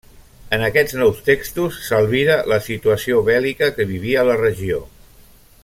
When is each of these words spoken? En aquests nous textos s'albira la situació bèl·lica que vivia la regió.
En 0.55 0.61
aquests 0.67 0.95
nous 1.01 1.19
textos 1.27 1.77
s'albira 1.89 2.39
la 2.53 2.59
situació 2.69 3.21
bèl·lica 3.29 3.69
que 3.77 3.89
vivia 3.95 4.25
la 4.31 4.39
regió. 4.41 4.81